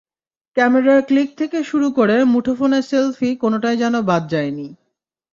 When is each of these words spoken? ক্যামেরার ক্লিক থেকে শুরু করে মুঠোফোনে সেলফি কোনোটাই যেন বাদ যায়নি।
ক্যামেরার 0.57 0.99
ক্লিক 1.01 1.29
থেকে 1.37 1.59
শুরু 1.63 1.87
করে 1.91 2.15
মুঠোফোনে 2.23 2.79
সেলফি 2.81 3.29
কোনোটাই 3.35 3.75
যেন 3.77 3.95
বাদ 4.01 4.23
যায়নি। 4.29 4.67